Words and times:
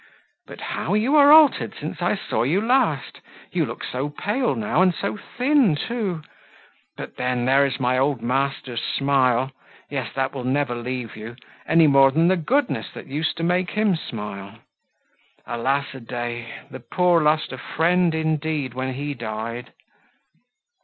But 0.47 0.61
how 0.61 0.95
you 0.95 1.15
are 1.15 1.31
altered 1.31 1.75
since 1.79 2.01
I 2.01 2.15
saw 2.15 2.41
you 2.41 2.59
last! 2.59 3.21
You 3.51 3.67
look 3.67 3.83
so 3.83 4.09
pale 4.09 4.55
now, 4.55 4.81
and 4.81 4.95
so 4.95 5.15
thin, 5.15 5.75
too; 5.75 6.23
but 6.97 7.17
then, 7.17 7.45
there 7.45 7.67
is 7.67 7.79
my 7.79 7.99
old 7.99 8.19
master's 8.19 8.81
smile! 8.81 9.51
Yes, 9.91 10.11
that 10.15 10.33
will 10.33 10.43
never 10.43 10.73
leave 10.73 11.15
you, 11.15 11.35
any 11.67 11.85
more 11.85 12.09
than 12.09 12.29
the 12.29 12.35
goodness, 12.35 12.89
that 12.95 13.05
used 13.05 13.37
to 13.37 13.43
make 13.43 13.69
him 13.69 13.95
smile. 13.95 14.57
Alas 15.45 15.93
a 15.93 15.99
day! 15.99 16.51
the 16.71 16.79
poor 16.79 17.21
lost 17.21 17.51
a 17.51 17.59
friend 17.59 18.15
indeed, 18.15 18.73
when 18.73 18.95
he 18.95 19.13
died!" 19.13 19.71